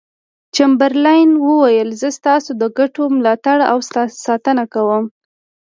[0.55, 3.77] چمبرلاین وویل زه ستاسو د ګټو ملاتړ او
[4.25, 5.03] ساتنه کوم.